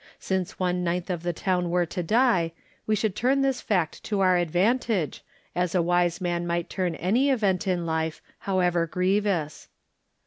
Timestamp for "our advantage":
4.21-5.23